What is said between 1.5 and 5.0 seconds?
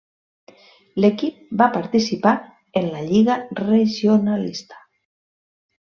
va participar en la Lliga Regionalista.